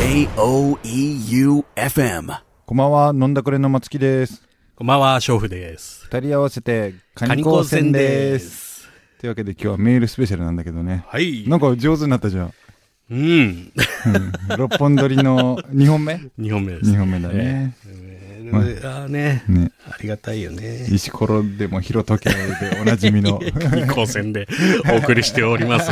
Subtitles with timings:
[0.00, 0.32] J-O-E-U-F-M
[2.64, 4.42] こんばんは、飲んだくれの松木です。
[4.74, 6.06] こんばんは、娼婦です。
[6.10, 8.88] 二人合わせて、カニ高専です。
[9.20, 11.04] というわけで今日はメールスペシャルなんだけどね。
[11.06, 11.46] はい。
[11.46, 12.54] なんか上手になったじゃん。
[13.10, 13.18] うん。
[13.18, 13.72] うん、
[14.48, 16.90] 6本撮りの 2本目？2本目です。
[16.90, 17.76] ?2 本目だね。
[17.86, 18.48] えー。
[18.48, 19.44] えーあーね。
[19.48, 19.70] ね。
[19.86, 20.86] ありがたいよね。
[20.90, 23.38] 石ころでも広時計でおなじみの。
[23.42, 24.48] 二高専で
[24.94, 25.90] お送りしております。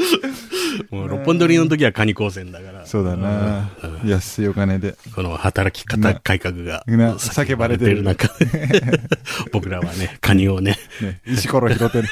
[0.90, 2.86] もう六本撮りの時はカニ高専だから。
[2.86, 3.70] そうだな。
[4.04, 4.96] 安いお金で。
[5.14, 8.82] この働き方改革がな叫ばれてる中で、
[9.52, 12.08] 僕らはね、カニをね、ね、石ころ拾ってる。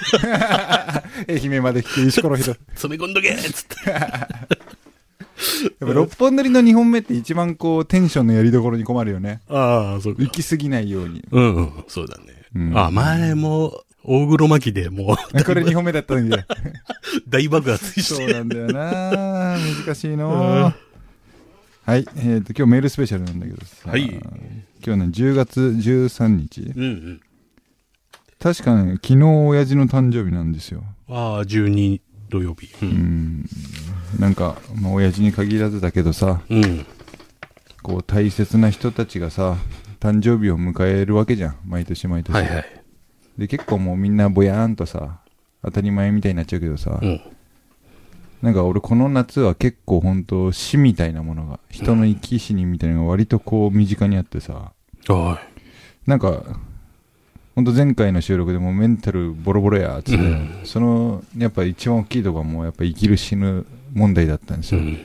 [1.28, 2.60] 愛媛まで来て石ころ拾って。
[2.74, 3.90] 詰め込んどけっつって。
[3.90, 9.40] やっぱ6本撮りの2本目って一番こうテンションのやりどころに困るよね。
[9.48, 10.30] ああ、そうか行。
[10.30, 11.24] き過ぎないように。
[11.30, 12.24] うんうん、そうだね。
[12.54, 16.46] うんあ、前も、大黒巻きでもう、 これ2本目だったんで。
[17.28, 18.02] 大爆発して。
[18.02, 20.72] そうなんだよな難しいの
[21.84, 22.06] はい。
[22.16, 23.90] えっ、と、今日メールスペシャルなんだけどさ。
[23.90, 24.08] はい
[24.84, 26.72] 今日ね、10月13日。
[26.74, 27.20] うんうん。
[28.38, 30.84] 確かね、昨日親父の誕生日なんですよ。
[31.08, 32.68] ああ、12土曜日。
[32.82, 32.86] う。
[32.86, 33.48] うんん。
[34.18, 36.86] なんか、まあ、親父に限らずだけどさ、うん。
[37.82, 39.56] こう、大切な人たちがさ、
[40.00, 41.56] 誕生日を迎えるわけじゃん。
[41.66, 42.32] 毎年毎年。
[42.32, 42.77] はいはい。
[43.38, 45.20] で、結構もうみんなぼやーんとさ、
[45.62, 47.20] 当たり前みたいになっちゃうけどさ、うん。
[48.42, 54.72] なんか俺この夏は結構本当死みたいなものが、人の生き死にみたいなのが割とこう身近にあってさ、
[55.08, 55.40] は
[56.06, 56.42] なんか、
[57.54, 64.78] 本当前回の収録でもうメンタルボロボロやっつって、うんそのやっぱ一番大きいとこはもうやっぱ生きる死ぬ問題だったんですい。
[64.78, 64.98] うよ。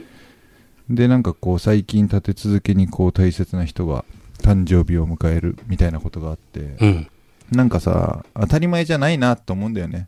[0.91, 0.95] ん。
[0.95, 4.05] で、なんかこう最近立て続けにこう大切な人が
[4.39, 7.07] 誕生日を迎えるみたいなことがあって、うん。
[7.51, 10.07] なんかさ、当たり前じゃないなと思うんだよね。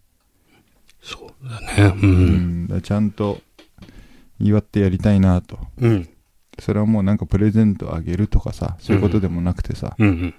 [1.01, 1.61] そうだ
[1.91, 1.95] ね。
[2.01, 2.05] う。
[2.05, 3.41] うんん、だからちゃんと
[4.39, 5.59] 祝ってやりたいなと。
[5.79, 6.09] うん。
[6.59, 10.33] それはもうなんかプレゼントあげるとかさ、そういうことでもなくてさ、うんうん。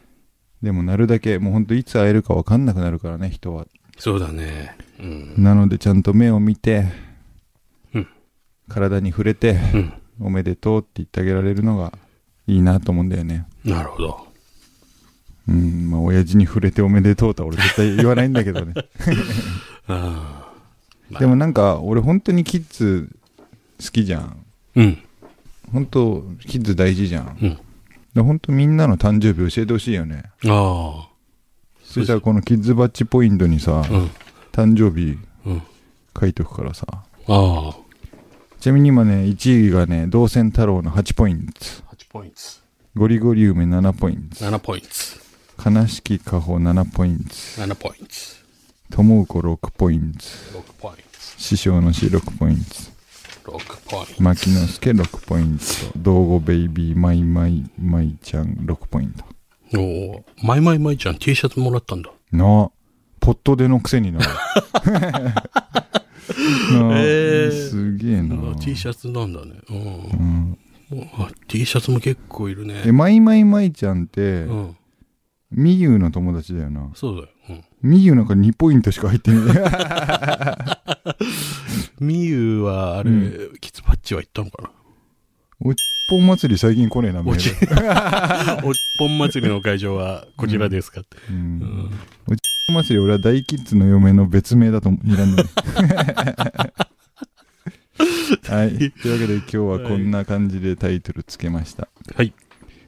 [0.63, 3.67] でもなるだけ、もうほんといつ会えるかわかんなくなるからね、人は。
[3.99, 4.77] そうだね。
[4.99, 5.35] うん。
[5.37, 6.87] なのでちゃんと目を見て、
[7.95, 8.09] うん
[8.69, 9.93] 体に触れて、うん。
[10.21, 11.93] おめでとうって言ってあげられるのが
[12.47, 13.47] いいなと思うんだよね。
[13.65, 14.26] なるほど。
[15.49, 18.75] うん、まあ親父に触れておめでとうとは俺絶対言わないんだけどね。
[19.89, 20.43] あ
[21.13, 21.19] あ。
[21.19, 23.09] でもなんか俺本当にキッズ
[23.83, 24.37] 好きじゃん。
[24.77, 24.99] うん。
[25.73, 27.39] 本当キッズ大事じゃん。
[27.41, 27.59] うん。
[28.15, 30.25] で本当みんなの誕生日教えてほしいよね。
[30.47, 31.09] あ
[31.85, 33.89] そしたらこのキッズバッジポイントにさ、あ。
[33.89, 34.11] うん。
[34.53, 35.63] 誕生日うん。
[36.19, 36.87] 書いとくからさ。
[36.91, 37.77] ああ。
[38.59, 41.53] ちなみに今ね、1位がね、同線太郎の8ポイント。
[41.95, 42.37] 8ポイント。
[42.97, 44.45] ゴリゴリ梅7ポイント。
[44.45, 44.89] 7ポイント。
[45.65, 47.25] 悲しき加穂7ポイント。
[47.25, 48.07] 7ポイン
[48.91, 50.19] ともうこ6ポイント。
[50.53, 50.61] ト。
[50.61, 50.97] 6ポイン
[51.39, 52.63] 師匠の死6ポイント。
[53.51, 54.23] 6ポイント。
[54.23, 55.65] 牧之助6ポイント。
[55.97, 59.25] 道後ベイビーマイマイマイちゃん6ポイント。
[59.73, 59.81] ト。
[59.81, 59.83] お
[60.17, 60.25] お。
[60.43, 62.11] マイマイマイちゃん T シャツもらったんだ。
[62.33, 62.71] なあ、
[63.21, 64.21] ポットでのくせにな。
[66.99, 68.53] えーすげえな。
[68.53, 69.55] あ T シャツなんだね。
[69.71, 70.59] うん。
[70.91, 71.07] うん
[71.49, 72.83] T シャツも結構いるね。
[72.87, 74.77] え、マイマイマイちゃんってう、ん。
[75.51, 76.91] みゆうの友達だよな。
[76.95, 77.29] そうだよ。
[77.51, 77.65] うん。
[77.83, 79.57] みゆうなんか2ポイントしか入ってない。
[82.01, 84.71] みゆは、あれ、うキツバッチは行ったのかな？
[85.61, 85.75] おっ
[86.11, 87.39] ぽん祭り最近来ねえな、メ おっ
[88.99, 91.17] ぽん祭りの会場はこちらですかって。
[91.17, 92.37] おっ
[92.69, 95.49] ぽん祭り俺は大キッズの嫁の別名だと睨んでる。
[98.49, 98.77] はい。
[98.93, 101.89] というわけで今日はこんな感じでタイトルつけました。
[102.15, 102.35] はい。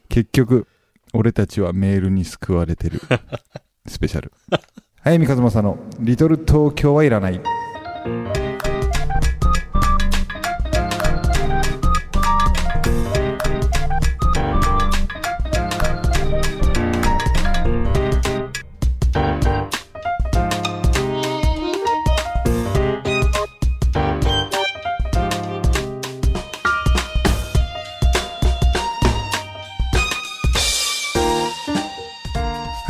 [0.09, 0.67] 結局、
[1.13, 3.01] 俺たちはメールに救われてる。
[3.87, 4.33] スペシャル。
[5.01, 7.41] 早見、和正のリトル東京はいらない。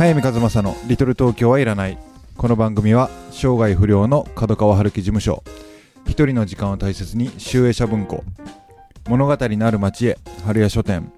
[0.09, 1.95] 早見和正のリトル東京はいらない。
[2.35, 5.43] この番組は生涯不良の角川春樹事務所。
[6.07, 8.23] 一人の時間を大切に集英社文庫。
[9.07, 10.17] 物語のある町へ
[10.47, 11.11] 春屋書店。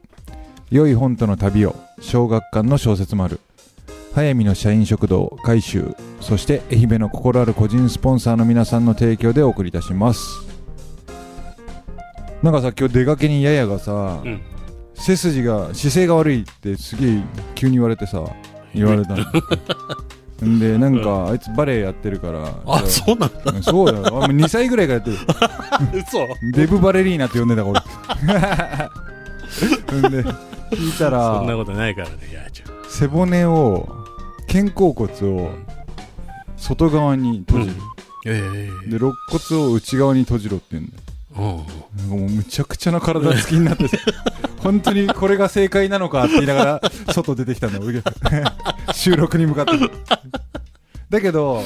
[0.72, 3.40] 良い本との旅を小学館の小説丸。
[4.14, 5.96] 早見の社員食堂改修。
[6.20, 10.22] そして愛媛の心ある個人スポンサーの皆さんの提供でお送りいたします。
[12.44, 14.42] なんかさ、今日出かけにややがさ、うん。
[14.96, 17.24] 背筋が姿勢が悪いってすげえ
[17.56, 18.26] 急に言われてさ
[18.74, 20.48] 言われたの。
[20.48, 23.64] ん でなんかあいつバレエやってるからあ、そうなんだ。
[23.64, 24.08] そうだよ。
[24.08, 25.18] あもう2歳ぐらいからやってる。
[26.02, 26.28] 嘘。
[26.54, 28.92] デブバレリーナって呼んでたから
[29.92, 30.24] 俺んで
[30.72, 32.16] 聞いたそんならことないからね。
[32.90, 33.88] 背骨を
[34.52, 35.52] 肩甲骨を
[36.58, 37.76] 外側に閉じる、
[38.26, 38.90] ええ。
[38.90, 41.02] で肋骨を内側に閉じろって言うんだよ。
[41.38, 42.12] うん。
[42.12, 43.98] なんかもうむちゃくちゃな体つきになってて
[44.64, 46.82] 本当にこれが正解なのかって言いながら
[47.14, 48.04] 外出てきたんだよ俺
[48.94, 49.72] 収録に向かって
[51.10, 51.64] だけど、うん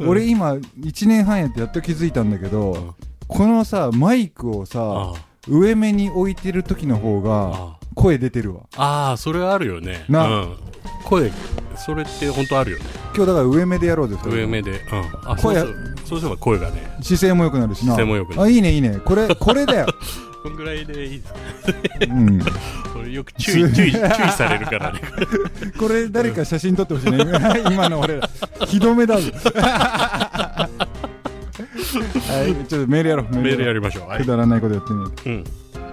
[0.00, 2.90] 俺今1年半やってやっと気づいたんだけど、うん
[3.26, 5.12] このさマイクをさあ
[5.46, 7.78] 上目に置いてる時の方があ。
[7.94, 10.04] 声出てるわああ、それはあるよね。
[10.08, 10.56] なうん。
[11.04, 11.32] 声、
[11.76, 12.84] それって本当あるよね。
[13.14, 14.70] 今日だから上目でやろうぜ上目で。
[14.70, 15.36] うん。
[15.36, 15.74] 声そう。
[16.04, 19.86] そうすれば声がね、姿勢も良くなるしな姿勢も良くなるあいいねいいねこれこれだよ
[20.48, 21.34] こんぐらいでいいです
[22.08, 22.38] うん
[22.92, 24.02] これよく注意、注意、注意
[24.32, 25.00] されるからね。
[25.78, 27.18] これ誰か写真撮ってほしいね
[27.70, 28.28] 今の俺ら
[28.66, 30.68] ひどめだぞは
[32.46, 34.08] いちょっとメールやろうメールやるりましょう。
[34.08, 34.26] はいく。
[34.26, 35.44] だらないことやってみようん。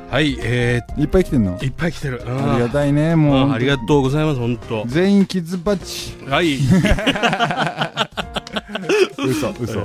[0.09, 1.57] はい、えういっぱい来てんの？
[1.57, 2.21] ー、いっぱい来てる。
[2.25, 2.69] ありがい。
[2.69, 4.85] たいねもうありがとうございます、本当。
[4.87, 6.59] 全員キッズバッチはい。
[9.17, 9.79] 嘘嘘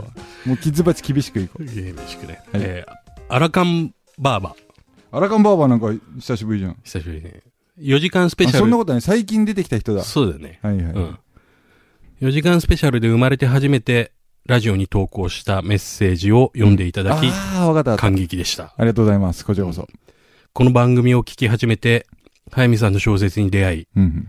[0.44, 2.40] もうキッズバッチ厳しくいこうゲームしくね。
[2.52, 2.92] はいえー、
[3.34, 4.54] アラカンバーバ。
[5.12, 7.42] アラカンバーバーなんか久しぶりじゃん久しぶりね。
[7.78, 8.60] 4時間スペあシャル。
[8.60, 10.60] そんなことない最近出てきた人だそうだよね。
[10.62, 11.18] はいはい、うん。
[12.20, 14.12] 4時間スペシャルで生まれて初めて
[14.46, 18.74] ラジオに投稿したメッセージを読んでいただき、ああ分かった感激でした。
[18.76, 19.88] ありがとうございますこちらこそ
[20.52, 22.06] この番組を聞き始めて、
[22.50, 24.28] 早見さんの小説に出会い、うん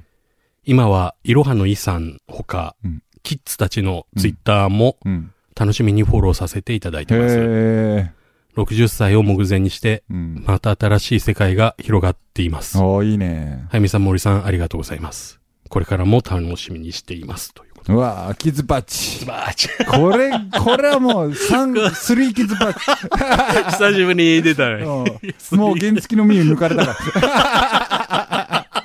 [0.64, 8.21] 今は、いろはの遺産ほか、うんキッズたちのツイッターもうん楽しみにフォローさせていただいてます。
[8.58, 12.78] へえ60歳を目前にして、うんまた新しい世界が広がっています。
[12.78, 15.40] おーいいね早見さん、森さん、ありがとうございます。
[15.70, 17.54] これからも楽しみにしています。
[17.54, 19.26] ということうわーキッズバッチで。
[19.32, 24.84] バーチこれこれはもう三 スリーキッズバッチ久しぶりに出たね。
[24.84, 24.86] うん
[25.58, 28.68] もう原付のミュ抜かれたから。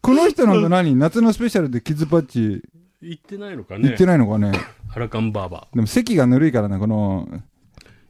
[0.00, 0.94] この人の何？
[0.96, 2.62] 夏のスペシャルでキッズパッチ
[3.02, 4.52] 言ってないのかね言ってないのかね。
[4.94, 7.28] アラカンバーバでも席がぬるいからな、この、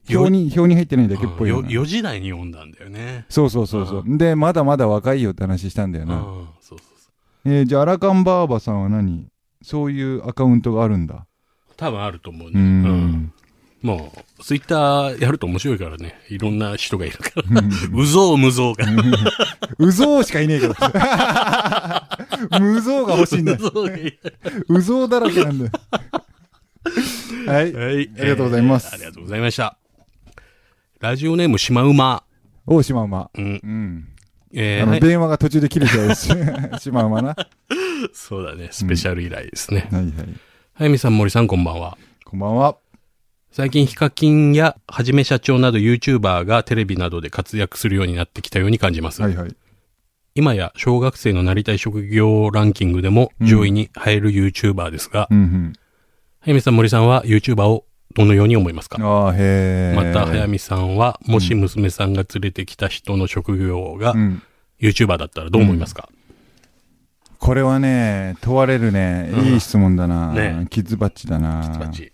[0.08, 1.62] よ表に、表に入ってないだけっぽいよー。
[1.62, 1.68] な。
[1.68, 3.24] 4時台に読んだんだよね。
[3.28, 4.04] そうそうそうそう。
[4.18, 6.16] で、まだまだ若いよって話したんだようん、な。
[6.60, 7.10] そうそうそ
[7.44, 9.28] えーじゃあ、アラカンバーバさんは何？
[9.62, 11.14] そういうアカウントがあるんだ。
[11.14, 11.74] う。
[11.76, 12.60] 多分あると思ううね。
[12.60, 12.82] うん。
[12.82, 13.01] ん。
[13.82, 16.14] もう、ツイッターやると面白いからね。
[16.28, 17.62] いろんな人がいるから。
[17.92, 18.86] うぞうむぞうが。
[19.78, 20.74] うぞうしかいねえけど。
[22.60, 23.58] 無ぞうが欲しいんだよ。
[24.68, 25.70] うぞうだらけなんだよ。
[27.46, 27.72] はい。
[27.72, 28.10] はい。
[28.18, 29.76] ありがとうございますえーありがとうございました。
[31.00, 32.22] ラジオネームシマウマ。
[32.66, 33.30] 大島馬。
[33.34, 33.60] うん。
[33.62, 34.08] うん。
[34.52, 36.30] えーはいあの電話が途中で切れちゃうし、
[36.78, 37.28] 島馬な。
[37.30, 37.48] は
[38.12, 38.68] そうだね。
[38.70, 39.88] スペシャル以来ですね。
[39.90, 40.12] いはい。
[40.74, 41.98] 早見さん、森さん、こんばんは。
[42.24, 42.76] こんばんは。
[43.54, 49.20] 最近、ヒカキンや、はじめ社長など YouTuber がテレビなどで活躍するようになってきたように感じます。
[49.20, 49.54] はいはい。
[50.34, 55.74] 今や、小学生のなりたい職業ランキングでも上位に入る YouTuber ですが、うん
[56.40, 57.84] 早見さん、森さんは YouTuber を
[58.14, 58.96] どのように思いますか？
[58.98, 59.04] うん。
[59.04, 59.92] ああ、へえ。
[59.94, 64.42] また、早見さんは、もし娘さんが連れてきた人の職業がうん。
[64.80, 66.08] YouTuber だったらどう思いますか、
[67.38, 70.32] これはね、問われるね、いい質問だな。
[70.32, 71.60] ねキッズバッチだな。
[71.78, 72.11] バッチ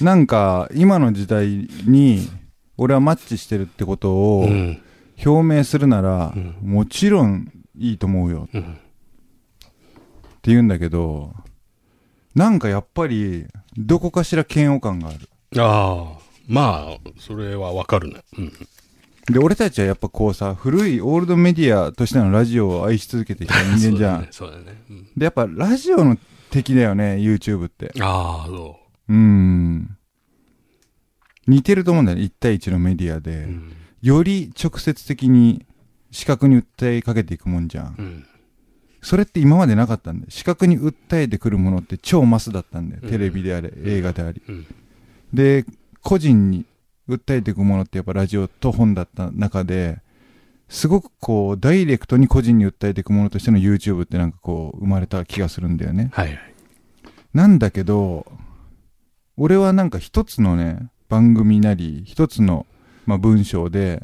[0.00, 2.28] なんか、今の時代に、
[2.76, 4.82] 俺はマッチしてるってことをうん。
[5.24, 8.60] 表明するなら、うんもちろんいいと思うようん。
[8.62, 8.64] っ
[10.42, 11.34] て言うんだけど、
[12.34, 15.28] なんかやっぱり、どこかしら嫌悪感がある。
[15.60, 16.18] ああ、
[16.48, 18.22] まあ、それはわかるね。
[18.38, 18.52] うん。
[19.30, 24.28] で、俺たちはやっぱこうさ、古いオールドメディアとしてのラジオを愛し続けてきた人間じゃん。
[24.30, 24.62] そうだね。
[24.62, 24.82] そうだね。
[24.90, 26.16] うんで、やっぱラジオの
[26.50, 27.92] 敵だよね、YouTube って。
[28.00, 28.79] ああ、そ
[29.10, 29.96] うーん。
[31.46, 33.32] 似てると思うんだよね、1対1のメディアで。
[33.32, 33.34] う。
[33.48, 33.72] うん。
[34.00, 35.66] より直接的に
[36.10, 37.96] 視覚に訴えかけていくもんじゃん。
[37.98, 38.26] うん。
[39.02, 40.30] それって今までなかったんだよ。
[40.30, 43.00] 視覚に訴えてくるものって超マスだったんだよ。
[43.02, 44.40] うんテレビであれ、映画であり。
[44.48, 44.66] うん。
[45.34, 45.64] で、
[46.02, 46.64] 個人に
[47.08, 49.98] 訴えていくものってやっぱラジオと本だった中で、
[50.68, 56.10] すごくこう、ダイレクトに個人に訴えていくものとしての YouTube ってなんかこう、生まれた気がするんだよね。
[56.12, 56.38] はいはい。
[57.34, 58.30] なんだけど、
[59.42, 62.66] 俺はなんか一つのね、番組なり、一つの、
[63.06, 64.02] まあ、文章で、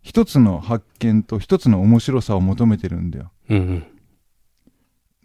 [0.00, 3.30] 一つの発見と一つの面白さを求めてるんだよ。
[3.50, 3.86] うんうん。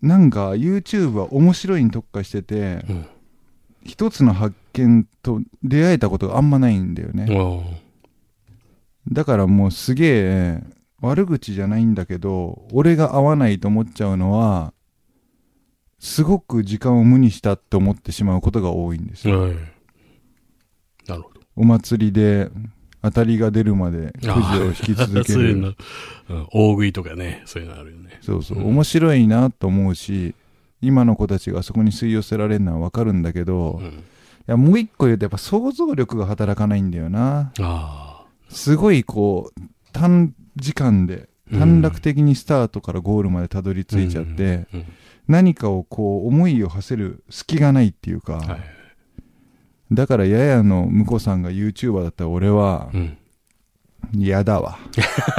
[0.02, 3.06] なんか YouTube は面白いに特化してて、うん。
[3.86, 7.28] 一つの発見と出会えたことがあんまないんだよね。
[9.10, 10.64] だからもうすげえ
[11.00, 14.74] 悪口じゃないんだけど、俺が合わないと思っちゃうのは、
[16.00, 19.42] すごく時間を無にしたって思ってしまうことが多いんですよ。
[19.42, 19.52] はい。
[21.08, 21.42] なるほど。
[21.56, 22.50] お祭りで
[23.02, 25.24] 当たりが出るまでくじを引き続ける。
[25.24, 28.20] そういうの、うん、大食いとかね、そういうのあるよね。
[28.22, 30.36] そうそう、うん面白いなと思うし、
[30.82, 34.04] 今の子たちがそこに吸い寄せられるのはわかるんだけど、いうん。
[34.46, 37.52] やもう一個言うとやっぱ想像力が働かないんだよな。
[37.60, 39.62] あすごいこう、
[39.94, 44.68] 短時間で、うん短絡的にスタートからゴールまでたどり着いちゃって。
[45.28, 48.60] 何かをこう思いを馳せる隙がないっていうか、はい。
[49.92, 53.18] だからややの婿さんが YouTuber だったら俺はうん。
[54.14, 54.78] 嫌だわ。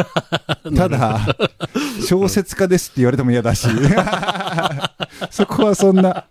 [0.77, 1.21] ただ、
[2.07, 3.67] 小説家ですって言われても嫌だし、
[5.31, 6.27] そこはそんな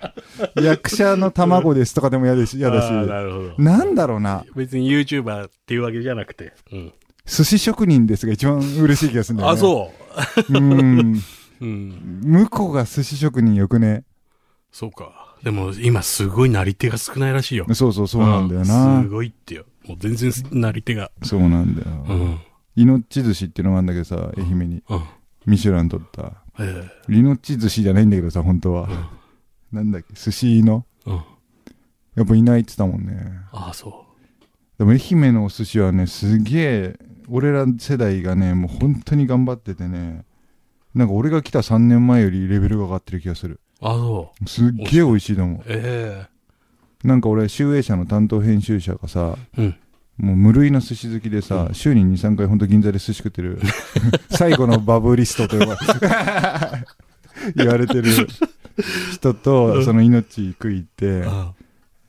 [0.56, 3.64] 役者の卵ですとかでも嫌だし、嫌だしあーなるほど。
[3.64, 6.54] なんだろうな、別に YouTuber っていうわけじゃなくて。
[6.72, 6.94] うん。
[7.26, 9.58] 寿司職人ですが一番嬉しい気がするんだよね。。
[9.58, 9.92] あ、そ
[10.50, 11.22] ううん。
[11.62, 11.66] う。
[11.66, 12.22] うん。
[12.24, 14.04] 向こうが寿司職人よくね？
[14.72, 15.36] そうか。
[15.44, 17.66] でも今すごいなり手が少ないらしいよ。
[17.74, 19.04] そうそうそうなんだような。
[19.04, 19.66] すごいってよ。
[19.88, 21.12] もう全然なり手が。
[21.24, 22.16] そうなんだうよ。
[22.16, 22.40] ん。
[22.76, 24.84] 命寿司っていうのがあるんだけどさ、愛媛に。
[24.90, 25.04] うん。
[25.46, 26.44] ミシュラン取った。
[26.60, 28.90] え命寿司じゃないんだけどさ、本当は。
[29.72, 30.86] なんだっけ、寿司の？
[31.06, 31.22] えうん。
[32.16, 33.40] やっぱいないって言ってたもんね。
[33.52, 34.06] ああ、そ
[34.78, 37.00] でも愛媛のお寿司はね、すげえ、
[37.30, 40.26] 俺ら世代がね、もう本当に頑張っててね、
[40.98, 43.60] なんか俺が来た3年前よりレベルが上がってる気がする。
[43.82, 43.86] う。
[43.86, 44.50] ああ、そう。
[44.50, 45.62] すっげえ美味しいと思う。
[45.68, 46.26] え
[47.04, 49.76] なんか俺、集英社の担当編集者がさ、えうん。
[50.18, 53.60] もう無類の寿司好きでさ、うん週に2、3回ほんと銀座で寿司食ってる、
[54.32, 55.78] 最後のバブリストと呼ば
[57.56, 58.28] 言われてる
[59.12, 61.54] 人と、その命食いって、あ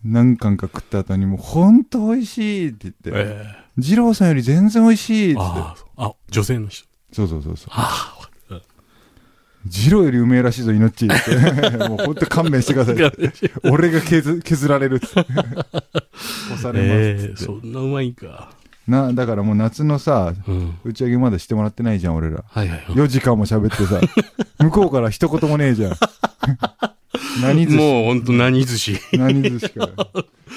[0.02, 3.45] 何貫か食った後にもうほんと美味しいって言って、え
[3.76, 5.42] 二郎さんより全然美味しいっつって。
[5.42, 6.88] えああ、女性の人。
[7.12, 7.68] そうそうそうそう。
[7.73, 8.28] ああ、
[9.67, 11.15] 二郎よりうめえらしいぞ、命って。
[11.88, 12.97] もうほんと勘弁してください。
[13.71, 15.07] 俺が削削られるって。
[16.53, 17.45] 押されええますっつって。
[17.45, 18.50] そんなうまいんか。
[18.87, 20.79] な、だからもう夏のさ、うん。
[20.85, 22.45] 打ち上げまだしてもらってないじゃん、俺ら。
[22.49, 22.85] はいはい。
[22.88, 24.00] 4時間も喋ってさ、
[24.65, 25.93] 向こうから一言もねえじゃん。
[27.43, 27.77] 何寿司？
[27.77, 28.99] もうほんと何寿司。
[29.12, 29.91] 何寿司か。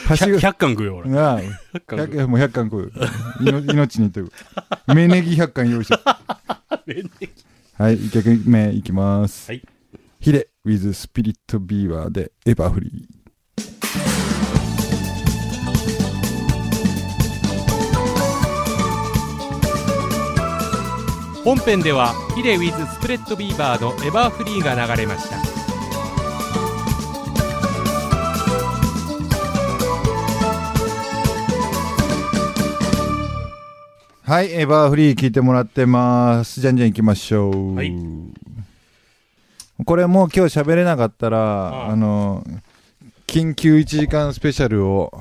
[0.08, 1.10] はし100ご、100貫食うよ、俺。
[1.10, 1.52] なあ、100
[1.86, 2.18] 貫食う。
[2.18, 2.92] 100もう100貫食う。
[3.74, 4.32] 命に言ってく。
[4.96, 6.00] 芽ネギ100貫用意して。
[7.82, 9.50] はい、1曲目いきます。
[9.50, 9.64] はい。
[10.20, 13.22] ヒデ with スピリットビーバーでエバーフリー。
[21.44, 25.51] 本編ではヒデウィズスプレッドビーバーのエバーフリーが流れました
[34.32, 36.62] はい、エバーフリー聞いてもらってます。
[36.62, 37.76] じゃんじゃん行きましょう。
[37.76, 37.94] はい
[39.84, 42.42] これもう今日喋れなかったら、ああの、
[43.28, 45.12] 緊急1時間スペシャルを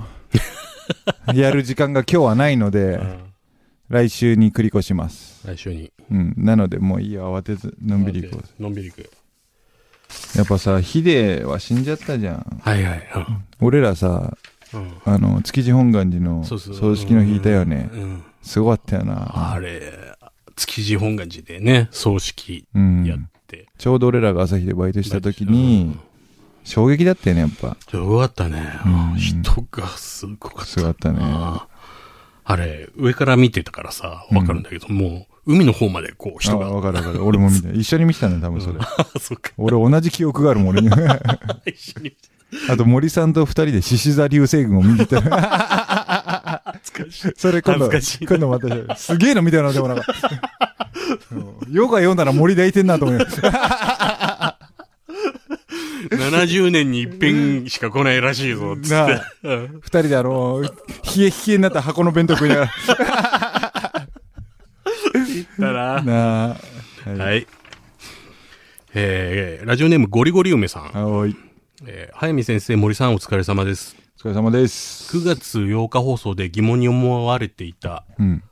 [1.35, 3.19] やる時間が今日はないので、うん
[3.89, 5.45] 来週に繰り越します。
[5.45, 5.91] 来週に。
[6.13, 6.35] うん。
[6.37, 9.11] なのでもういいよ、慌てず、のんびり行このんびり行く。
[10.37, 10.39] う。
[10.39, 12.61] やっぱさ、ヒデは死んじゃったじゃん。
[12.63, 13.09] はいはい。
[13.61, 14.37] 俺らさ、
[14.73, 14.83] うん。
[14.83, 16.45] うんあの、築地本願寺の。
[16.45, 17.91] 葬式の日いたよね。
[17.93, 18.23] うん。
[18.43, 19.53] すごかったよな。
[19.53, 19.93] あれ、
[20.57, 23.05] 築地本願寺でね、葬式うん。
[23.05, 23.67] やって。
[23.79, 25.97] ちょうど俺らが朝日でバイトした時に、
[26.65, 27.77] 衝撃だったよね、やっぱ。
[27.89, 29.17] すごかったねうん。
[29.17, 30.65] 人がすごかった。
[30.67, 31.19] すごかったね。
[31.23, 31.67] あ
[32.45, 36.73] あれ、上から見てたからさ、わかるんだけど、もう、海の方までこう、人あが。
[36.73, 37.25] わかるわかる。
[37.25, 37.71] 俺も見た。
[37.73, 38.79] 一緒に見てたんだよ、多分それ。
[38.83, 39.37] あ、そ。
[39.57, 40.89] 俺同じ記憶があるもん、俺に。
[41.67, 42.17] 一緒に。
[42.69, 45.21] あと森さんと二人で獅子座流星群を見てた。
[47.37, 50.05] それ今度、今度また、すげえの見たよな、でもなんか。
[51.33, 54.59] うんヨガ読んだら森抱いてんなと思いながら
[56.11, 59.21] 70年に一遍しか来ないらしいぞ、つっなてあ。
[59.45, 60.69] 二人であの、冷
[61.19, 62.67] え冷えになった箱の弁当食いなが
[65.59, 66.03] だら。
[66.03, 66.03] な。
[66.03, 66.57] なあ。
[67.11, 67.25] は。
[67.25, 67.47] はいい。
[68.95, 70.85] えー、ラジオネームゴリゴリ梅さん。
[70.93, 71.37] はい。
[71.87, 74.00] えー、早見先生、森さんお疲れ様です。
[74.23, 75.17] お疲れ様です。
[75.17, 78.43] 9月8日放送で疑問に思われていた、うん。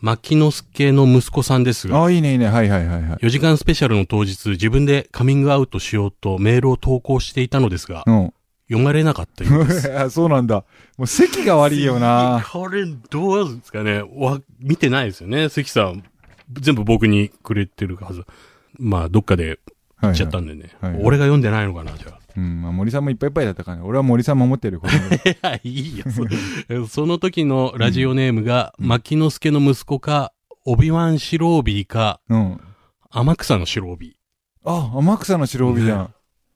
[0.00, 2.48] 牧之助の息子さんですが、あ、いいね、いいね。
[2.48, 3.18] はいはいはいはい。
[3.18, 8.34] 4時間スペシャルの当日、自分でカミングアウトしようとメールを投稿していたのですが、うん。
[8.68, 9.94] 読まれなかったようです。
[9.96, 10.64] あそうなんだ。
[10.98, 12.44] もう席が悪いよな。
[12.50, 15.48] これ、どうですかねわ、見てないですよね。
[15.48, 16.02] 関さん、
[16.50, 18.24] 全部僕にくれてるはず。
[18.80, 19.60] まあ、どっかで
[19.94, 20.70] はい、行っちゃったんでね。
[20.80, 22.23] はいはい俺が読んでないのかな、じゃあ。
[22.36, 23.82] うん、まあ森さんもいっぱいいっぱいだったからね。
[23.84, 24.80] 俺は森さん守ってる。
[24.82, 26.04] いや、いいよ。
[26.10, 30.32] そ その時のラジオネームが、牧之助の息子か、
[30.64, 32.60] オビワン白帯か、うん。
[33.10, 34.16] 天草の白帯。
[34.64, 36.14] あ、天草の白帯じゃん。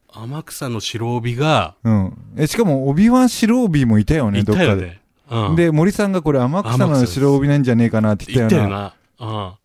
[0.09, 2.19] 天草の白帯が、うん。
[2.37, 4.83] え、しかも、帯は白帯もいたよね、いどったかで。
[4.83, 5.01] よね。
[5.31, 5.57] うん。
[5.57, 8.95] で、森さんがこれ天草の白帯なんじゃねえかなって言言っよったたよな。
[9.21, 9.59] な。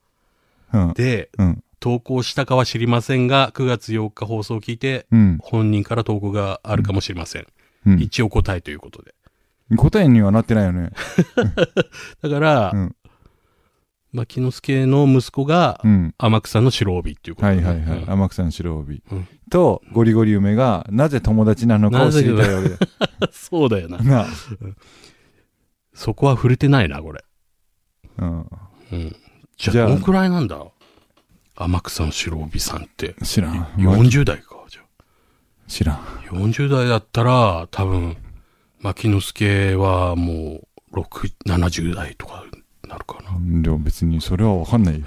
[0.74, 0.88] うん。
[0.90, 0.94] うん。
[0.94, 1.64] で、うん。
[1.84, 5.38] 投稿したかは知りませんが、9月8日放送を聞いて、うん。
[5.42, 7.48] 本人から投稿があるかもしれません。
[7.86, 8.00] うん。
[8.00, 9.14] 一応答えということで。
[9.76, 10.92] 答えにはなってないよね。
[12.24, 12.96] だから、うん。
[14.14, 16.16] まあ、木之助の息子がう、ん。
[16.18, 17.98] 天草の白帯っていうことはでいはいはい。
[18.04, 19.28] うん天草の白帯うん。
[19.52, 22.78] と、ゴリゴリ梅が、なぜ友達なのかを知りたいわけだ。
[23.34, 23.98] そうだよな。
[23.98, 24.26] な
[25.94, 27.26] そこは触れてないな、これ。
[28.20, 28.24] あ。
[28.24, 28.48] うん。
[28.94, 29.16] うん。
[29.58, 30.64] じじゃあゃあ、どのくらいなんだ？
[31.56, 33.16] 天草の白帯さんって。
[33.24, 33.56] 知らん。
[33.58, 34.82] まあ40代か、じゃ
[35.68, 35.96] 知らん。
[35.96, 36.00] あ。
[36.32, 38.18] 40代だったら、多分、
[38.80, 42.44] 牧之助はもう、6、70代とか
[42.88, 43.62] なるかな。
[43.62, 45.06] でも別にそれはわかんないよ。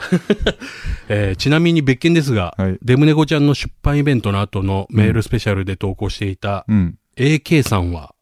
[1.08, 2.78] えーちなみに別件ですが、はい。
[2.82, 6.98] デムネゴちゃんの出版イベントの後のメールスペシャルで投稿していたうん。
[7.16, 8.14] AK さんは、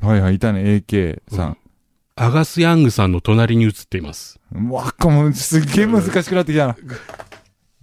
[0.00, 1.56] はいはい、いたね、AK さん。
[2.16, 4.40] アガス・ヤングさんの隣に写っています。
[4.52, 6.76] うわっかもうすっげえ難しくなってきたな。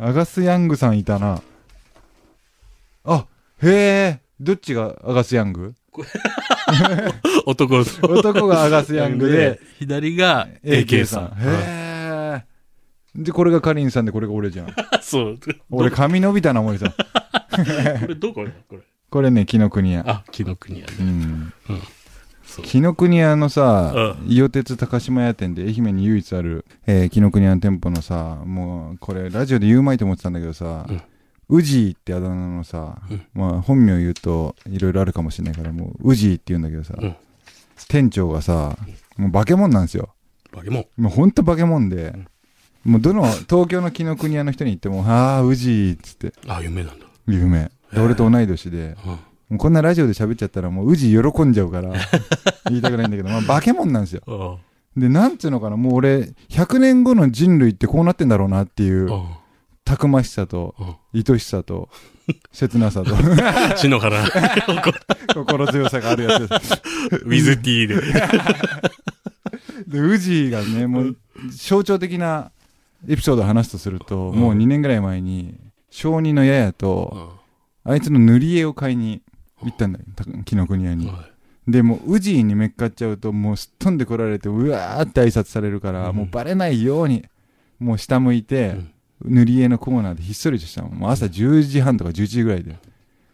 [0.01, 1.41] アガス・ヤングさんいたな。
[3.03, 3.25] あ、
[3.61, 4.19] へえ。
[4.39, 5.75] どっちがアガス・ヤング？
[7.45, 7.85] 男の
[8.17, 11.29] 男がアガス・ヤングで、左が AK さん。
[11.29, 11.37] さん。
[11.39, 12.45] へえ。
[13.13, 14.67] で、これがカリンさんで、これが俺じゃん。
[15.03, 15.39] そう。
[15.69, 16.91] 俺髪伸びたな、森さん。
[17.99, 18.81] これどここれ。
[19.09, 20.05] これね、紀ノ国屋。
[20.07, 20.93] あ、紀ノ国屋ね。
[21.01, 21.53] うん。
[21.67, 21.77] そう。
[22.63, 31.01] 紀ノ国屋のさう、伊予鉄高島屋店で愛媛に唯一ある、えー、紀ノ国屋の店舗のさ、もう、これラジオで言うまいと思ってたんだけどさうん、
[31.49, 37.15] ウジーってあだ名のさうん、まあ本名言うといろいろあるかもしれないから、もう、ウジーって言うんだけどさうん、
[37.87, 38.77] 店長がさ、
[39.17, 40.13] もう化け物なんですよ。
[40.51, 40.85] バケモン。
[41.01, 42.13] もうほんと化け物で、
[42.83, 47.05] もうどの東京の紀ノ国屋の人に言っても、ああ、ウジーっつって、あ、有名なんだ。
[47.27, 47.71] 有名。
[47.93, 49.19] 俺と同い年で、うん。
[49.49, 51.93] もうこんなラジオで喋っちゃったらもうウジー喜んじゃうから、
[52.69, 54.21] 言いたくないんだけど、まあ化け物なんですよ。
[54.27, 54.57] あ
[54.99, 59.39] で、なんつうのかな、もう俺、100年後の人類ってこうなってんだろうなっていう、あ。
[59.85, 60.75] たくましさと、
[61.13, 61.23] うん。
[61.31, 61.89] 愛しさと、
[62.51, 63.15] 切なさと、
[63.75, 64.23] 死のから、
[65.33, 66.81] 心強さがあるやつです。
[67.25, 67.95] ウィズティーで。
[69.87, 71.17] で、ウジーがね、もう、
[71.51, 72.51] 象徴的な
[73.07, 75.55] エピソードを話すとすると、もう2年ぐらい前に、
[75.89, 77.39] 小児のややと、
[77.83, 79.23] あいつの塗り絵を買いに
[79.63, 81.11] 行ったんだよ、た紀ノ国屋に。
[81.67, 87.25] で、もう、ウジーにめっかっちゃうと、もうすっ飛んでこられて、うわーって挨拶されるから、うんもうバレないように、
[87.79, 88.77] もう下向いて、
[89.23, 90.89] 塗り絵のコーナーでひっそりとしたの。
[90.89, 92.77] もう朝10時半とか11時ぐらいで。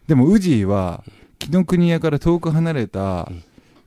[0.06, 1.04] でも、ウジーは、
[1.38, 3.42] 紀ノ国屋から遠く離れたうん、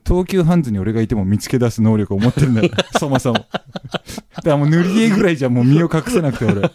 [0.06, 2.70] 東急ハンズに俺がいても見つけ出す能力を持ってるんだよ。
[3.00, 3.40] そもそも。
[3.40, 3.50] だか
[4.44, 6.72] らもう塗り絵ぐらいじゃもう身を隠せなくて俺。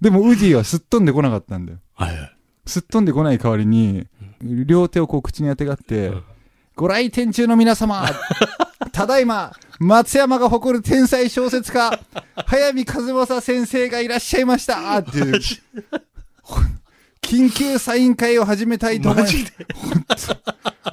[0.00, 1.78] でも、ウジーはすっ飛んでこなかったんだよ。
[1.94, 2.32] はいはい。
[2.66, 4.06] すっ飛んでこない代わりに、
[4.42, 6.24] 両手をこう口にあてがって、うん
[6.78, 8.08] ご来店中の皆様、
[8.92, 11.98] ただいま、松山が誇る天才小説家、
[12.46, 15.40] 早見和正先生がいらっしゃいましたっていう、
[17.20, 19.28] 緊急サイン会を始めたいと思いま
[20.16, 20.36] す。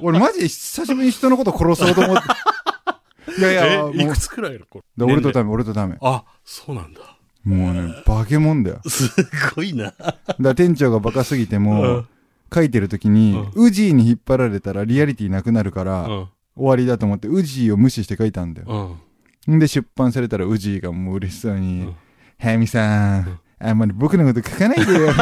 [0.02, 3.38] 俺マジで久しぶりに人のこと殺そうと思って。
[3.38, 4.82] いやいや、もうえ、いくつくらいの子？
[4.98, 5.96] だ俺とダメ、俺とダメ。
[6.00, 7.00] あ、そうなんだ。
[7.44, 8.80] もうね、化け物だよ。
[8.88, 9.08] す
[9.54, 9.94] ごいな。
[10.40, 12.08] だ店長がバカすぎても、うん
[12.56, 16.28] 書いてる時に、ウジーに引っ張られたらリアリティなくなるから、うん。
[16.56, 18.98] 終わりだと思って、ウジーを無視して書いたんだよ。
[19.46, 19.56] うん。
[19.56, 21.96] んで、出版されたら、ウジーがもう嬉しそうに、うん
[22.38, 25.08] はやみさん、あんまり僕のこと書かないでよ。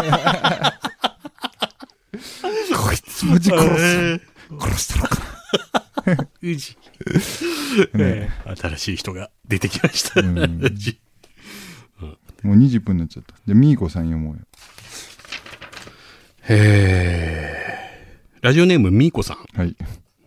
[2.77, 4.21] こいつマジ殺す。
[4.59, 6.77] 殺したのかうじ。
[7.93, 7.99] な。
[8.05, 10.23] ね新しい人が出てきました。
[10.23, 10.31] も
[12.53, 13.37] う20分になっちゃった。
[13.47, 14.43] じゃあ、ミーコさん読もうよ。
[16.47, 19.59] へーラジオネームみーこさん。
[19.59, 19.75] はい。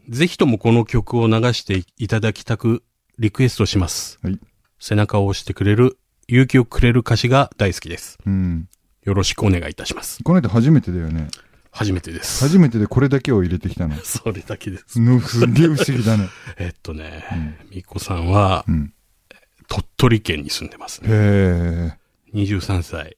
[0.10, 2.82] ぜひともこの曲を流していただきたく
[3.20, 4.18] リクエストします。
[4.24, 4.40] はい。
[4.80, 8.18] 背中を押してくれる、勇気をくれる歌詞が大好きです。
[8.26, 8.68] うん。
[9.04, 10.24] よろしくお願いいたします。
[10.24, 11.28] この人初めてだよね。
[11.70, 12.44] 初めてです。
[12.44, 13.96] 初めてでこれだけを入れてきたの。
[14.04, 15.00] それだけです。
[15.00, 16.30] のすげえ不思議だね。
[16.58, 18.94] えっとね、みーこさんはうん。
[19.68, 21.10] 鳥取県に住んでますね。
[21.12, 21.98] へえ。
[22.34, 23.18] 23歳。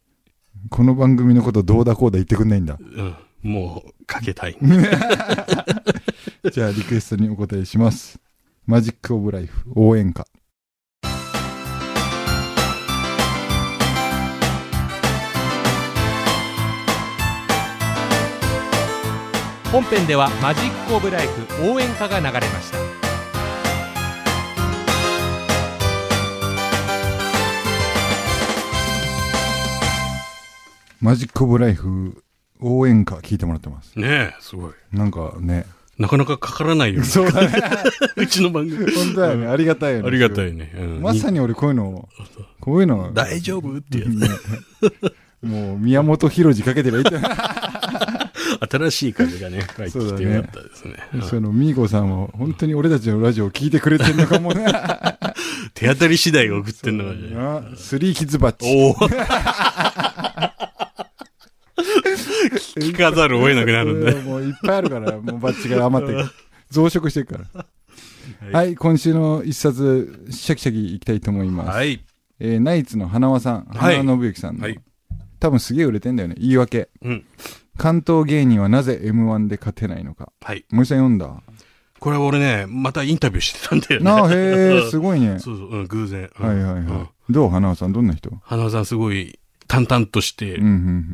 [0.69, 2.77] この番組のことどうだこうだ言ってくんないんだ。
[2.79, 3.15] うん。
[3.41, 4.57] もう、かけたい。
[6.51, 8.19] じゃあ、リクエストにお答えします。
[8.65, 10.27] マジックオブライフ応援歌。
[19.71, 23.08] 本編ではマジックオブライフ応援歌が流れました
[31.01, 32.23] マジックオブライフ
[32.61, 33.97] 応援歌聞いてもらってます。
[33.97, 34.73] ねえ、すごい。
[34.91, 35.65] なんかね。
[35.97, 37.05] なかなかかからないよね。
[37.05, 37.61] そうだね。
[38.15, 38.91] うちの番組。
[38.91, 39.47] 本当だよね。
[39.47, 40.07] ありがたいよね。
[40.07, 40.73] ありがたいね。
[40.77, 42.07] うんまさに俺こういうの、
[42.59, 44.09] こういうの、大丈夫ってやつ。
[44.09, 44.27] ね
[45.43, 47.11] もう宮本浩次かけてりゃいて。
[48.69, 50.95] 新しい風がね、入ってきてよかったですね。
[51.13, 54.65] うんそのミーゴさんも本当に俺たちのラジオを聞いてくれてんのかもね。
[55.73, 57.29] 手当たり次第が送ってんのかね。
[57.33, 58.65] なスリーキッズバッチ。
[58.67, 60.68] おお。
[62.77, 64.11] 聞かざるを得なくなるんで。
[64.13, 66.25] う んもういっぱいあるから、もうバッチが余ってる
[66.69, 67.65] 増殖してるから。
[68.51, 71.69] はい、今週の一冊、シャキシャキいきたいと思います。
[71.75, 71.99] はい。
[72.39, 74.79] えーナイツの花輪さん、はい花輪信之さんの、はい
[75.41, 76.35] 多分すげえ売れてんだよね。
[76.37, 76.89] 言い訳。
[77.01, 77.23] うん。
[77.77, 80.33] 関東芸人はなぜ M1 で勝てないのか。
[80.41, 80.65] はい。
[80.69, 81.41] 森さん読んだ？
[81.99, 84.05] これ俺ね、またインタビューしてたんだよね。
[84.05, 85.39] なあ、へえ、すごいね。
[85.43, 86.29] そうそう、うん、偶然。
[86.39, 86.81] うんはいはいはい。
[86.81, 87.49] うんどう？
[87.49, 88.31] 花輪さん、どんな人？
[88.43, 89.38] 花輪さんすごい
[89.69, 90.59] 淡々として。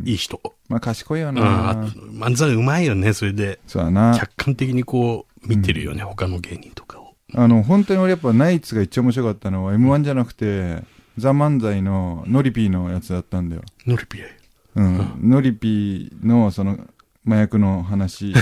[0.05, 0.41] いい人。
[0.69, 1.71] まあ賢いようん、な。
[1.71, 3.59] あ漫才うまいよね、それで。
[3.67, 4.17] そうだな。
[4.17, 7.15] 客観的にこう、見てるよね、他の芸人とかを。
[7.33, 10.83] あの、本当に俺やっぱナイツが一番面白かったのは M1 じゃなくて、
[11.17, 13.61] ザ・漫才のノリピーのやつだったんだよ。
[13.85, 14.37] ノリピエ。
[14.75, 15.19] うん。
[15.21, 16.79] ノリピーのその
[17.27, 18.33] 麻薬の話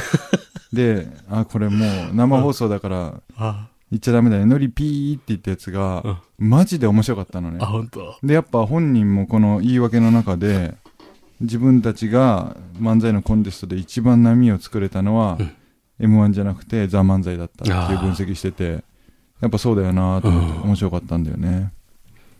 [0.71, 4.47] で、あ、これもう生放送だからあ、言っちゃダメだよ。
[4.47, 7.67] ノリピーって言ったやつが、マジで面白かったのねあ、。
[7.67, 8.17] 本当？
[8.23, 10.73] で、やっぱ本人もこの言い訳の中で、
[11.41, 15.51] 自分たちが漫才のコンテストで一番波を作れたのは、うん
[15.99, 18.83] M1 じゃなくてザ・漫才だったっていう分析してて、
[19.39, 21.71] やっぱそうだよなと思ってうん面白かったんだよね。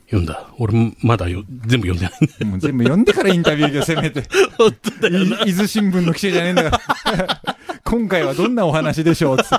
[0.08, 0.50] 読んだ。
[0.58, 2.12] 俺もまだよ、全部読んでな
[2.42, 2.46] い。
[2.46, 4.24] もう全部読んでからインタビューがせめて。
[4.58, 7.42] 本当だよ伊豆新聞の記者じゃねえんだから。
[7.86, 9.56] 今回はどんなお話でしょうつって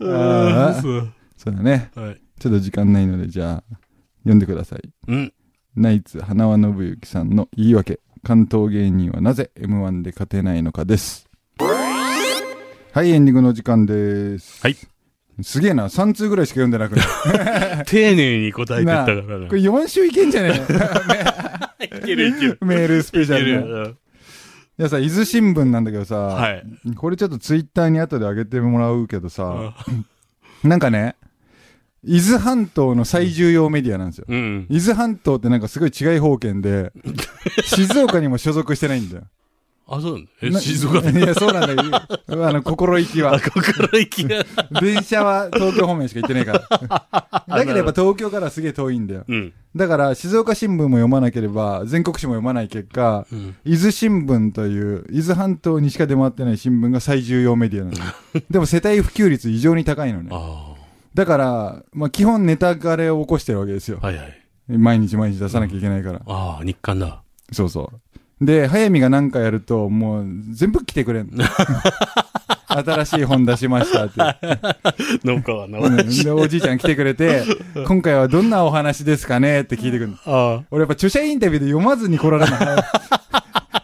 [0.00, 1.12] あーそう。
[1.36, 1.90] そうだね。
[1.94, 2.20] はい。
[2.38, 3.76] ちょっと時間ないので、じゃあ、
[4.22, 4.80] 読んでください。
[5.08, 5.32] うん。
[5.76, 11.28] ナイツ花輪信之さんの言い訳関東芸人はなぜ M1 で勝てないのかです
[12.92, 14.76] はいエンディングの時間ですはい
[15.42, 17.02] すげえな3通ぐらいしか読んでなくな
[17.82, 19.48] い 丁寧に答えてったからな。
[19.48, 20.50] これ4週いけんじゃね
[21.82, 22.58] いけるいける。
[22.62, 23.96] メールスペシャル
[24.76, 26.64] いやさ伊豆新聞なんだけどさ、はい。
[26.96, 29.74] これちょっとツイッターに後で上げてもらうけどさ、
[30.64, 31.16] なんかね
[32.02, 34.66] 伊豆半島の最重要メディアなんですようん。
[34.68, 36.92] 伊豆半島ってなんかすごい違い方圏で、
[37.64, 39.24] 静岡にも所属してないんだよ。
[39.86, 40.30] あ、そうなんだ。
[40.42, 41.18] え、な静岡で？
[41.18, 43.40] いや、そうなんだけど、 あの、心意気あ、は。
[43.40, 44.44] 心意気が。
[44.80, 47.44] 電車は東京方面しか行ってないから。
[47.58, 49.24] だけどやっぱ東京からすげえ遠いんだよ。
[49.28, 49.52] うん。
[49.76, 53.56] だから、静岡新聞も読まなければ、全国紙も読まない結果、うん。
[53.64, 57.96] 伊豆新聞という、伊豆半島にしか出回ってない新聞が最重要メディアなの。
[58.50, 60.30] でも世帯普及率異常に高いのね。
[60.32, 60.74] あ
[61.14, 64.06] だから、まあ基本ネタ枯れを起こしてるわけですよあ。。
[64.06, 64.38] はいはい。
[64.68, 66.22] 毎日毎日出さなきゃいけないから。
[66.26, 67.22] ああ、日刊だ。
[67.52, 68.13] そうそう。
[68.40, 71.30] で、早見が何かやると、もう全部来てくれん。
[72.66, 74.20] 新しい本出しましたって。
[75.24, 75.78] 農家はな。
[75.78, 77.44] うんで、おじいちゃん来てくれて、
[77.86, 80.16] 今回はどんなお話ですかねって聞いてくるの。
[80.26, 82.60] あ俺やっぱ著者インタビューで読まずに来られない。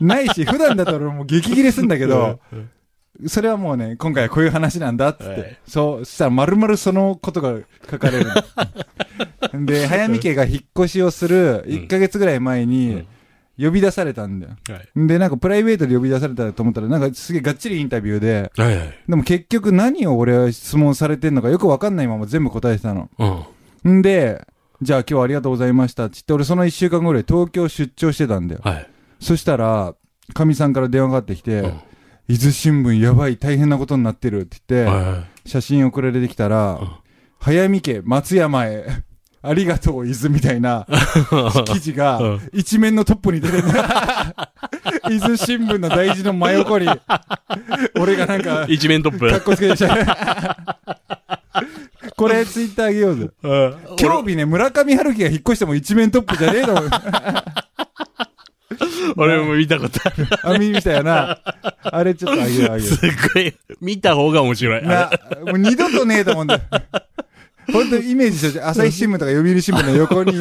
[0.04, 2.40] ないし、普段だと俺もう激切れすんだけど、
[3.26, 5.40] それはもうね、今回はこういう話なんだっつって。
[5.40, 7.58] はいそう、そしたら丸々そのことが
[7.90, 8.26] 書かれる
[9.52, 9.66] の。
[9.66, 13.06] で、早見家が引っ越しをする1ヶ月ぐらい前に、
[13.60, 14.56] 呼び出されたんだよ。
[14.68, 15.06] はい。
[15.06, 18.98] で、なんかプライベートで呼び出されたと思ったら、なんかすげえがっちりインタビューで、はいはい。
[19.08, 23.10] でも結局何を俺は質問されてんのかよくわかんないまま全部答えてたの。
[23.84, 23.98] うん。
[23.98, 24.46] んで、
[24.82, 28.60] じゃあ今日はありがとうございましたって言って、俺その一週間ぐらい東京出張してたんだよ。
[28.64, 28.90] はい。
[29.20, 29.94] そしたら、
[30.32, 31.80] かみさんから電話がかかってきて、うん
[32.28, 36.88] 伊豆新聞やばい、大変なことになってるって言って、は写真送られてきたら、うん
[37.40, 38.84] 早見家松山へ、
[39.42, 40.86] ありがとう伊豆みたいな
[41.66, 43.64] 記事が うん一面のトップに出てる。
[45.10, 46.88] 伊豆新聞の大事の真横に、
[47.98, 49.30] 俺がなんかい。、一面トップ。
[49.30, 50.66] かっこつけてした。
[52.16, 53.30] これツイッターあげようぜ。
[53.42, 56.74] うん今日日ね、村上春樹が引っ越しても一面トップじゃねえの。
[59.16, 60.26] 俺 俺も見たことある。
[60.42, 61.38] あ、見たよな。
[61.82, 64.80] あれちょっとあげようあげよすっごい、見た方が面白い。
[64.80, 64.86] う。
[64.86, 65.10] な、
[65.46, 66.60] もう二度とねえと思うんだよ。
[67.72, 70.34] 本当にイメージして朝日新聞とか読売新聞の横に、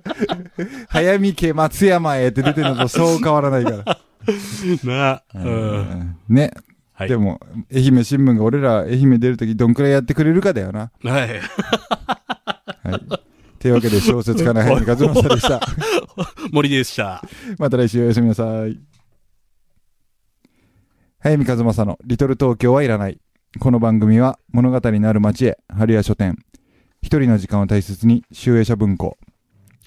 [0.88, 3.98] 早見家松山へって出てるのとそう変わらないから。
[4.84, 6.16] な、うん。
[6.28, 6.52] ね。
[6.92, 7.08] はい。
[7.08, 7.40] でも、
[7.72, 10.90] 愛媛新聞が俺ら愛媛出るときどんくらいやってくれるかだよな。
[11.02, 11.40] はい。
[12.82, 13.26] はい。
[13.58, 15.60] というわけで小説家の早見和正でした。
[16.52, 17.22] 森でした。
[17.58, 18.78] また来週おやすみなさい。
[21.18, 23.18] 早見和正のリトル東京はいらない。
[23.58, 26.36] この番組は物語のある街へ、春屋書店。
[27.02, 29.16] 一人の時間を大切に、集英社文庫。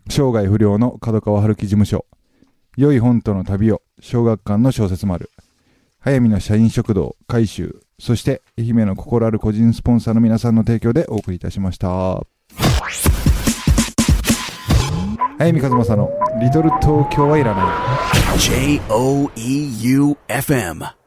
[0.10, 2.06] 生涯不良の角川春樹事務所
[2.76, 5.30] 良い本との旅を小学館の小説丸
[6.00, 12.22] 早見の社員食堂改修そして愛媛の心ある個人スポンサーの皆さんの提供でお送りいたしました
[15.38, 16.10] 早見和正の
[16.42, 17.64] 「リトル東京はいらな
[18.36, 20.99] い」J O E U F M.